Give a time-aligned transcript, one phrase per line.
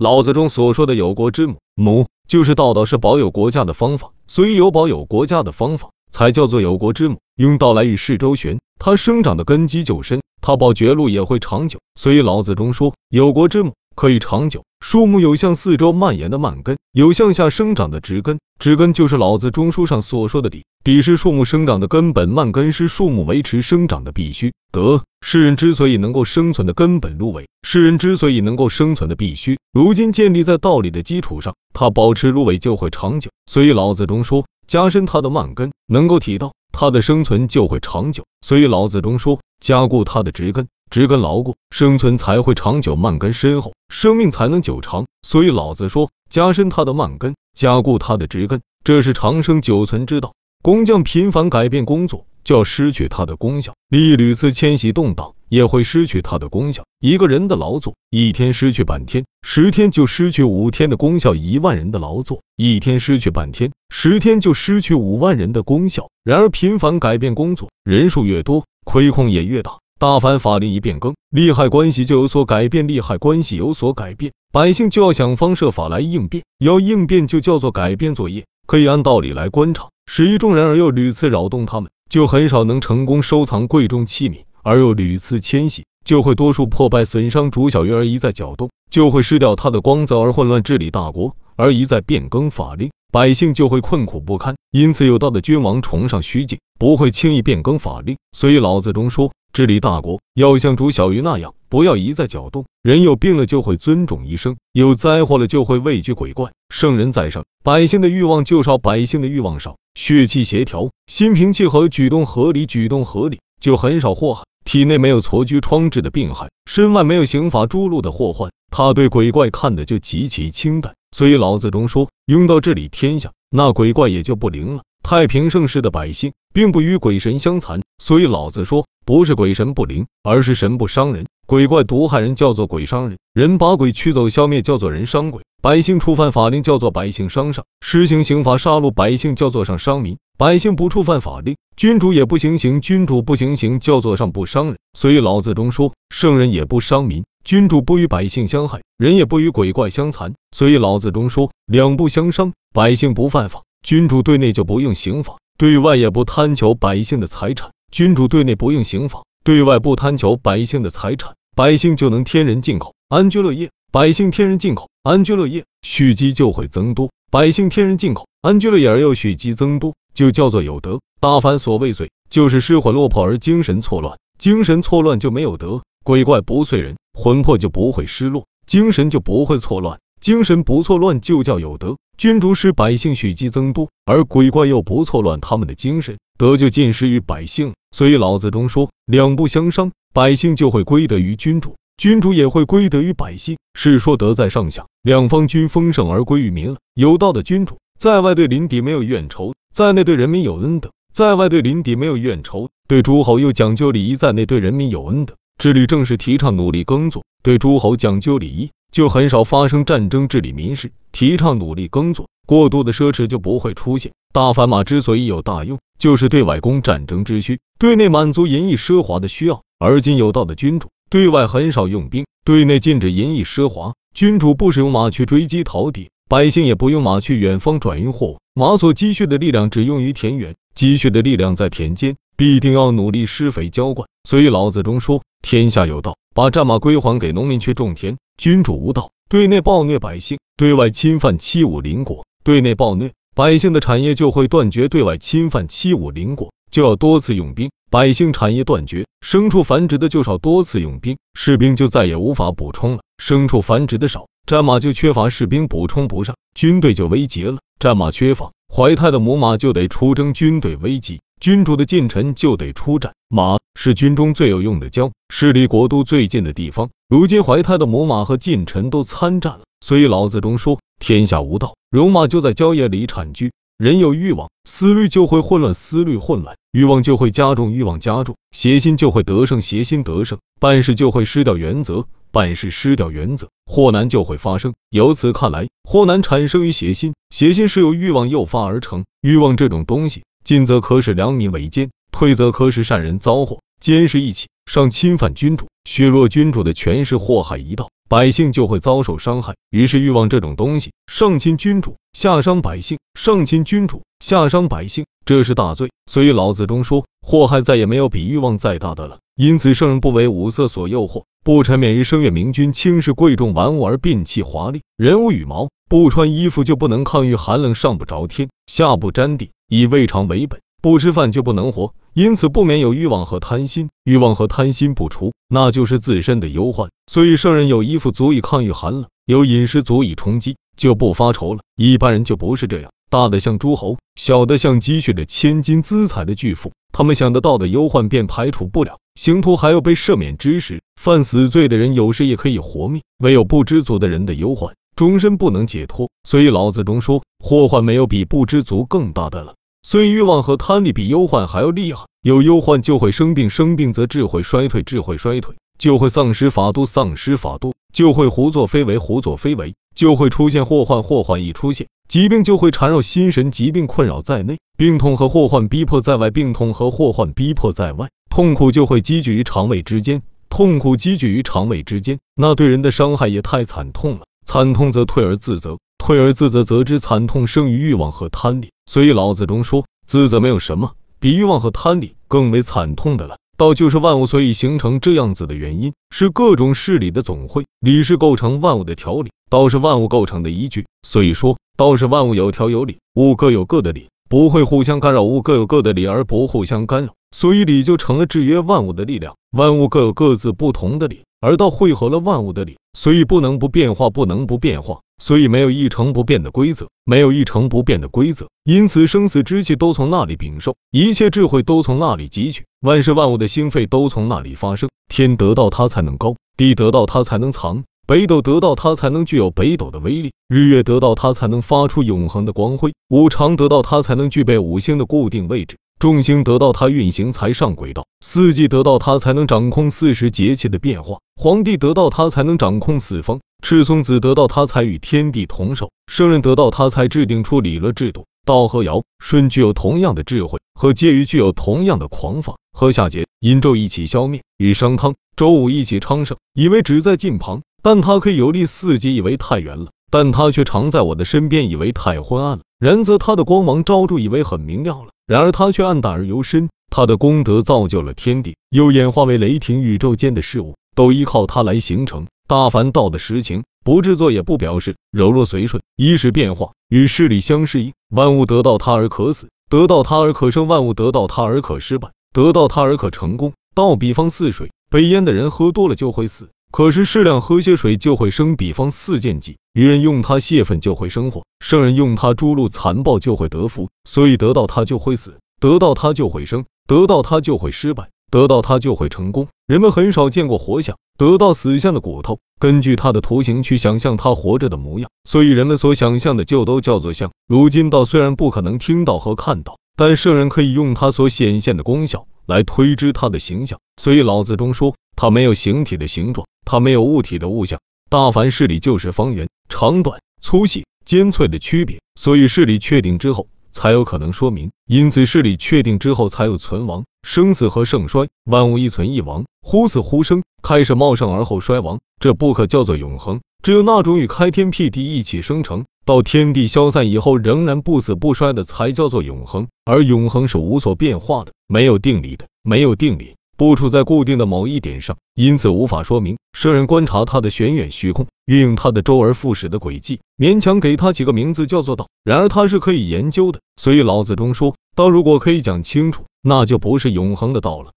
[0.00, 7.18] 老子中所说的有国之母，母就是道道是保有国家的方法，所以有保有国家的方法，才叫做有国之母。
[7.36, 11.80] 用道来与世周旋，它生长的根基就深，它保绝路也会长久。
[11.96, 13.74] 所以老子中说有国之母。
[14.00, 14.64] 可以长久。
[14.80, 18.38] 树木有向四周蔓延的蔓根，有向下生长的直根。
[18.58, 24.54] 直根就是老子中书上所说的底，底是树木生长的根本，蔓根是树木维持生长的必须。
[24.72, 33.28] 德，世人之所以能够生存的根本芦苇，世人之所以能够生存的必须，如今建立在道理的基础上，它保持芦苇就会长久。
[33.44, 38.24] 所以老子中说，加深它的蔓根，能够提到它的生存就会长久。
[38.40, 40.68] 所以老子中说，加固它的直根。
[40.90, 45.06] 植根牢固，生存才会长久；蔓根深厚，生命才能久长。
[45.22, 50.32] 所以老子说，加深它的蔓根，加固它的植根，这是长生久存之道。
[50.64, 56.82] 工匠频繁改变工作，就要失去它的功效；利益屡次迁徙动荡，也会失去它的功效。
[56.98, 66.08] 一个人的劳作，一天失去半天，十天就失去五天的功效；一万人的劳作，一天失去半天，十天就失去五万人的功效。
[66.24, 69.78] 然而频繁改变工作，人数越多，亏空也越大。
[70.00, 78.46] 大凡法令一变更，利害关系就有所改变，利害关系有所改变，百姓就要想方设法来应变，要应变就叫做改变作业。
[78.66, 94.54] 可以按道理来观察，始于众人而又屡次扰动他们，就很少能成功收藏贵重器皿；而又屡次迁徙，就会多数破败损伤主小鱼而一再搅动，就会失掉它的光泽而混乱治理大国；而一再变更法令，百姓就会困苦不堪。
[94.70, 98.16] 因此有道的君王崇尚虚静，不会轻易变更法令。
[98.32, 99.30] 所以老子中说。
[99.52, 102.66] 治理大国要像煮小鱼那样，不要一再搅动。
[102.82, 106.52] 人有病了就会尊重医生，有灾祸了就会畏惧鬼怪。
[106.68, 114.44] 圣人在上，百姓的欲望就少，百姓的欲望少，血气协调，心平气和，举动合理，举动合理就很少祸害。
[114.64, 120.94] 体内没有痤疽疮痔的病害，身外没有刑法诛戮的祸患，他对鬼怪看的就极其清淡。
[121.10, 124.82] 所以老子中说，用到治理天下，那鬼怪也就不灵了。
[125.02, 128.86] 太平盛世的百姓，并不与鬼神相残，所以老子说。
[129.06, 131.26] 不是鬼神不灵，而是神不伤人。
[131.44, 133.58] 鬼怪毒害人，叫做鬼伤人；人。
[133.58, 135.04] 把鬼驱走消灭，叫做人。
[135.04, 135.42] 伤鬼。
[135.60, 140.16] 百姓触犯法令，叫做百姓伤上；施行刑罚杀戮百姓，叫做上伤民。
[140.38, 144.76] 百姓不触犯法令，君主也不行刑；君主不行刑，叫做上不伤人。
[144.96, 146.52] 所以老子中说，圣人。
[146.52, 149.16] 也不伤民，君主不与百姓相害，人。
[149.16, 150.34] 也不与鬼怪相残。
[150.52, 157.70] 所以老子中说，两不相伤，百姓不犯法，君主对内就不用刑法，对外也不贪求百姓的财产。
[157.90, 163.70] 君主对内不用刑法，对外不贪求百姓的财产，百姓就能天人进口，安居乐业。
[163.90, 167.10] 百姓天人进口，安居乐业，蓄积就会增多。
[167.30, 171.00] 百姓天人进口，安居乐业而又蓄积增多，就叫做有德。
[171.20, 175.82] 大凡所谓罪，就是失魂落魄而精神错乱，精神错乱就没有德。
[176.04, 181.96] 鬼怪不遂人，魂魄就不会失落，精神就不会错乱，精神不错乱就叫有德。
[182.20, 187.72] 君主使百姓蓄积增多，而鬼怪又不错乱他们的精神，德就尽失于百姓。
[187.96, 193.56] 所以老子中说，两不相伤，百姓就会归德于君主，君主也会归德于百姓。
[193.72, 196.76] 是说德在上下，两方均丰盛而归于民了。
[196.92, 205.36] 有道的君主，在外对邻敌没有怨仇，在内对人民有恩德；在外对邻敌没有怨仇，对诸侯又讲究礼仪，在内对人民有恩德。
[205.56, 210.28] 治理正是提倡努力耕作，对诸侯讲究礼仪，就很少发生战争。
[210.28, 214.12] 治理民事提倡努力耕作，过度的奢侈就不会出现。
[214.32, 215.78] 大凡马之所以有大用。
[215.98, 219.60] 就是对外供战争之需，对内满足淫逸奢华的需要。
[219.78, 223.92] 而今有道的君主，对外很少用兵，对内禁止淫逸奢华。
[224.14, 228.38] 君主不使用马去追击逃敌，百姓也不用马去远方转运货物。
[228.54, 234.08] 马所积蓄的力量只用于田园，积蓄的力量在田间，必定要努力施肥浇灌。
[234.26, 238.16] 所以老子中说，天下有道，把战马归还给农民去种田。
[238.40, 242.24] 君主无道，对内暴虐百姓，对外侵犯欺侮邻国。
[242.42, 243.12] 对内暴虐。
[243.34, 270.78] 百姓的产业就会断绝，对外侵犯欺侮邻国，就要多次用兵，百姓产业断绝，牲畜繁殖的就少，多次用兵，士兵就再也无法补充了，牲畜繁殖的少，战马就缺乏士兵补充不上，军队就危急了，战马缺乏，怀胎的母马就得出征，军队危急，君主的近臣就得出战，马是军中最有用的交，是离国都最近的地方，如今怀胎的母马和近臣都参战了，所以老子中说。
[271.02, 273.52] 天下无道，戎马就在郊野里产居。
[273.78, 284.74] 人有欲望，思虑就会混乱，思虑混乱，欲望就会加重，欲望加重，邪心就会得胜，邪心得胜，办事就会失掉原则，办事失掉原则，祸难就会发生。
[284.90, 289.06] 由此看来，祸难产生于邪心，邪心是由欲望诱发而成。
[289.22, 293.60] 欲望这种东西，进则可使良民为奸，退则可使善人遭祸。
[293.80, 297.88] 奸是一起，上侵犯君主，削弱君主的权势，祸害一道。
[298.08, 299.54] 百姓就会遭受伤害。
[299.70, 305.90] 于是欲望这种东西，上侵君主，下伤百姓；上侵君主，下伤百姓，这是大罪。
[306.10, 309.18] 所以老子中说，祸害再也没有比欲望再大的了。
[309.36, 314.82] 因此圣人不为五色所诱惑，不沉湎于声乐明君，轻视贵重玩物而摒弃华丽。
[314.96, 320.60] 人无羽毛，不穿衣服就不能抗御寒冷，上不着天，下不沾地，以未尝为本。
[320.80, 323.90] 不吃饭就不能活，因此不免有欲望和贪心。
[324.04, 326.90] 欲望和贪心不除，那就是自身的忧患。
[327.06, 331.60] 所以圣人有衣服足以抗御寒冷，有饮食足以充饥，就不发愁了。
[331.76, 338.98] 一般人就不是这样，大的像诸侯，小的像积蓄着千金资财的巨富，他们想得到的忧患便排除不了。
[339.16, 346.08] 刑徒还有被赦免之时，犯死罪的人有时也可以活命，唯有不知足的人的忧患终身不能解脱。
[346.26, 349.54] 所以老子中说，祸患没有比不知足更大的了。
[349.82, 352.04] 所以欲望和贪利比忧患还要厉害。
[352.22, 375.78] 有忧患就会生病，生病则智慧衰退，智慧衰退就会丧失法度，丧失法度就会胡作非为，胡作非为就会出现祸患，祸患一出现，疾病就会缠绕心神，疾病困扰在内，病痛和祸患逼迫在外，病痛和祸患逼迫在外，痛苦就会积聚于肠胃之间，痛苦积聚于肠胃之间，那对人的伤害也太惨痛了，惨痛则退而自责。
[376.10, 378.72] 退而自责，则之惨痛生于欲望和贪利。
[378.84, 383.36] 所以老子中说，自责没有什么比欲望和贪利更为惨痛的了。
[383.56, 387.64] 道就是万物所以形成这样子的原因，是各种事理的总会。
[387.78, 390.84] 理是构成万物的条理，道是万物构成的依据。
[391.06, 399.36] 所以说，道是万物有条有理，物各有各的理，不会互相干扰；物各有各的理而不互相干扰，所以理就成了制约万物的力量。
[399.56, 405.02] 万物各有各自不同的理，而道汇合了万物的理，所以不能不变化，不能不变化。
[405.20, 414.88] 所以没有一成不变的规则，没有一成不变的规则，因此生死之气都从那里禀受，一切智慧都从那里汲取，万事万物的兴废都从那里发生。
[415.08, 425.76] 天得到它才能高，地得到它才能藏，北斗得到它才能具有北斗的威力，日月得到它才能发出永恒的光辉，五常得到它才能具备五星的固定位置。
[425.98, 438.26] 众星得到它运行才上轨道，四季得到它才能掌控四时节气的变化，皇帝得到它才能掌控四方，赤松子得到它才与天地同寿，圣人得到它才制定出理论制度。
[438.46, 455.12] 道和尧、舜具有同样的智慧，和介于具有同样的狂放，和夏桀、殷纣一起消灭，与商汤、周武一起昌盛，以为只在近旁，但他可以游历四极，以为太远了，但他却常在我的身边，以为太昏暗了，然则他的光芒昭著，以为很明亮了。
[455.26, 462.26] 然而他却暗淡而尤深，他的功德造就了天地，又演化为雷霆，宇宙间的事物都依靠他来形成。
[462.50, 467.92] 大凡道的实情，不制作也不表示，柔弱随顺，一时变化，与势力相适应。
[468.08, 473.52] 万物得到他而可死，得到他而可生；万物得到他而可失败，得到他而可成功。
[473.72, 478.56] 道比方似水，被淹的人喝多了就会死，可是适量喝些水就会生。
[478.56, 483.90] 比方似剑戟，愚人用它泄愤就会生火，圣人用它诛戮残暴就会得福。
[484.02, 489.48] 所以得到它就会死，得到它就会生，得到它就会失败，得到它就会成功。
[489.66, 497.30] 人们很少见过活像，得到死相的骨头，根据它的图形去想象它活着的模样，所以人们所想象的就都叫做像。
[497.46, 503.78] 如今道虽然不可能听到和看到，但圣人可以用它所显现的功效来推知它的形象。
[504.00, 507.80] 所以老子中说，它没有形体的形状，它没有物体的物象。
[508.08, 512.00] 大凡事理就是方圆、长短、粗细、尖脆的区别。
[512.18, 513.46] 所以事理确定之后。
[513.72, 518.28] 才有可能说明，因此势力确定之后才有存亡、生死和盛衰。
[518.44, 523.40] 万物一存一亡，忽死忽生，开始茂盛而后衰亡，这不可叫做永恒。
[523.62, 529.68] 只有那种与开天辟地一起生成，到天地消散以后仍然不死不衰的，才叫做永恒。
[529.84, 533.36] 而永恒是无所变化的，没有定理的，没有定理。
[533.60, 536.38] 不处在固定的某一点上，因此无法说明。
[536.54, 542.08] 圣人观察他的玄远虚空，运用他的周而复始的轨迹，勉强给他起个名字叫做道。
[542.24, 547.92] 然而他是可以研究的，所以老子中说，道如果可以讲清楚，那就不是永恒的道了。